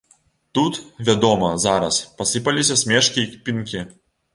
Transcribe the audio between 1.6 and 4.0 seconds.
зараз пасыпаліся смешкі і кпінкі.